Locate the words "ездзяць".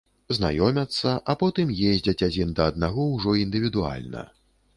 1.91-2.25